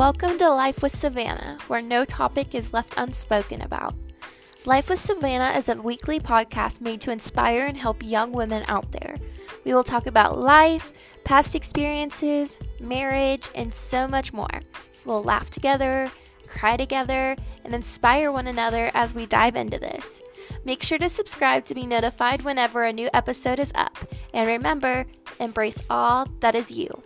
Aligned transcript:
Welcome 0.00 0.38
to 0.38 0.48
Life 0.48 0.80
with 0.80 0.96
Savannah, 0.96 1.58
where 1.68 1.82
no 1.82 2.06
topic 2.06 2.54
is 2.54 2.72
left 2.72 2.94
unspoken 2.96 3.60
about. 3.60 3.94
Life 4.64 4.88
with 4.88 4.98
Savannah 4.98 5.54
is 5.58 5.68
a 5.68 5.74
weekly 5.74 6.18
podcast 6.18 6.80
made 6.80 7.02
to 7.02 7.10
inspire 7.10 7.66
and 7.66 7.76
help 7.76 8.02
young 8.02 8.32
women 8.32 8.64
out 8.66 8.92
there. 8.92 9.18
We 9.62 9.74
will 9.74 9.84
talk 9.84 10.06
about 10.06 10.38
life, 10.38 10.94
past 11.24 11.54
experiences, 11.54 12.56
marriage, 12.80 13.50
and 13.54 13.74
so 13.74 14.08
much 14.08 14.32
more. 14.32 14.62
We'll 15.04 15.22
laugh 15.22 15.50
together, 15.50 16.10
cry 16.46 16.78
together, 16.78 17.36
and 17.62 17.74
inspire 17.74 18.32
one 18.32 18.46
another 18.46 18.90
as 18.94 19.14
we 19.14 19.26
dive 19.26 19.54
into 19.54 19.78
this. 19.78 20.22
Make 20.64 20.82
sure 20.82 20.96
to 20.96 21.10
subscribe 21.10 21.66
to 21.66 21.74
be 21.74 21.84
notified 21.84 22.40
whenever 22.40 22.84
a 22.84 22.92
new 22.94 23.10
episode 23.12 23.58
is 23.58 23.70
up. 23.74 23.98
And 24.32 24.48
remember, 24.48 25.04
embrace 25.38 25.82
all 25.90 26.26
that 26.40 26.54
is 26.54 26.70
you. 26.70 27.02